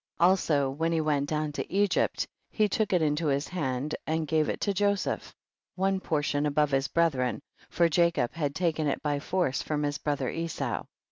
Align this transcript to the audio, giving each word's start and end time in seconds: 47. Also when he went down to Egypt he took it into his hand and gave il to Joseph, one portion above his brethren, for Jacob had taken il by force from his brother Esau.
47. 0.17 0.31
Also 0.31 0.69
when 0.71 0.91
he 0.91 0.99
went 0.99 1.29
down 1.29 1.51
to 1.51 1.71
Egypt 1.71 2.25
he 2.49 2.67
took 2.67 2.91
it 2.91 3.03
into 3.03 3.27
his 3.27 3.49
hand 3.49 3.93
and 4.07 4.25
gave 4.27 4.49
il 4.49 4.57
to 4.57 4.73
Joseph, 4.73 5.31
one 5.75 5.99
portion 5.99 6.47
above 6.47 6.71
his 6.71 6.87
brethren, 6.87 7.39
for 7.69 7.87
Jacob 7.87 8.33
had 8.33 8.55
taken 8.55 8.87
il 8.87 8.95
by 9.03 9.19
force 9.19 9.61
from 9.61 9.83
his 9.83 9.99
brother 9.99 10.31
Esau. 10.31 10.85